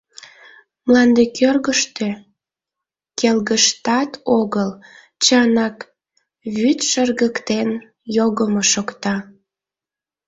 Мланде 0.85 1.23
кӧргыштӧ, 1.37 2.07
келгыштат 3.19 4.11
огыл, 4.39 4.69
чынак 5.25 5.77
вӱд 6.57 6.79
шыргыктен 6.89 7.69
йогымо 8.17 8.63
шокта. 8.71 9.15